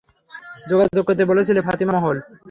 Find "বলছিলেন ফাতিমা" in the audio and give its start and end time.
1.25-1.93